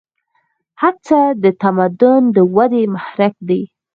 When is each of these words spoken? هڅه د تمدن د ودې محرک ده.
هڅه 0.81 1.19
د 1.43 1.45
تمدن 1.61 2.21
د 2.35 2.37
ودې 2.55 2.83
محرک 2.93 3.35
ده. 3.47 3.61